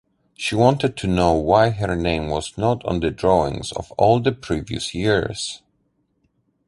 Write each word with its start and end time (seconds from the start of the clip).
She 0.35 0.55
wanted 0.55 0.97
to 0.97 1.07
know 1.07 1.33
why 1.33 1.69
her 1.69 1.95
name 1.95 2.27
was 2.29 2.57
not 2.57 2.83
on 2.85 3.01
the 3.01 3.11
drawings 3.11 3.71
of 3.71 3.91
all 3.99 4.19
the 4.19 4.31
previous 4.31 4.95
years. 4.95 5.61